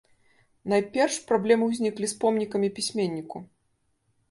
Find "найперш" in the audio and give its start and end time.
0.71-1.17